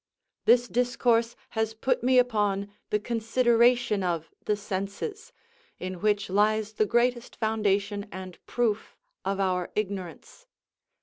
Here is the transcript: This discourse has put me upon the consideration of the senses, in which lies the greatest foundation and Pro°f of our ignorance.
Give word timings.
This 0.45 0.67
discourse 0.67 1.35
has 1.49 1.75
put 1.75 2.01
me 2.03 2.17
upon 2.17 2.73
the 2.89 2.99
consideration 2.99 4.01
of 4.01 4.31
the 4.45 4.55
senses, 4.55 5.31
in 5.77 6.01
which 6.01 6.27
lies 6.27 6.73
the 6.73 6.87
greatest 6.87 7.35
foundation 7.35 8.07
and 8.11 8.39
Pro°f 8.47 8.95
of 9.23 9.39
our 9.39 9.69
ignorance. 9.75 10.47